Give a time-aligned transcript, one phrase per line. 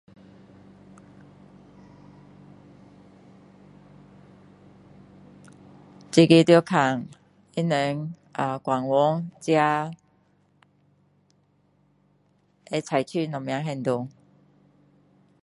[6.11, 7.07] 这个得看
[7.55, 9.51] 他们 ahh 官员自
[12.71, 14.09] 会采取什么行动。